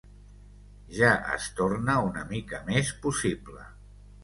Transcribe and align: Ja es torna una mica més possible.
Ja 0.99 1.11
es 1.35 1.45
torna 1.61 1.99
una 2.07 2.25
mica 2.33 2.65
més 2.73 2.93
possible. 3.07 3.71